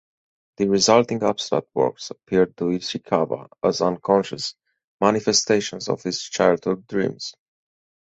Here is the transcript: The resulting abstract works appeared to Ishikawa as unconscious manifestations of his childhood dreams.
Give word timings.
The 0.57 0.67
resulting 0.67 1.21
abstract 1.21 1.67
works 1.75 2.09
appeared 2.09 2.57
to 2.57 2.71
Ishikawa 2.71 3.49
as 3.63 3.81
unconscious 3.81 4.55
manifestations 4.99 5.89
of 5.89 6.01
his 6.01 6.23
childhood 6.23 6.87
dreams. 6.87 7.35